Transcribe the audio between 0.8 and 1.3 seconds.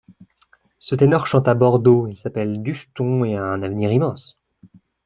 ténor